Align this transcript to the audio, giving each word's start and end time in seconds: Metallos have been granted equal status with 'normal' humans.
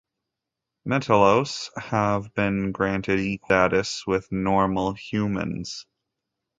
Metallos 0.83 1.69
have 1.79 2.33
been 2.33 2.71
granted 2.71 3.19
equal 3.19 3.49
status 3.49 4.03
with 4.07 4.31
'normal' 4.31 4.93
humans. 4.95 5.85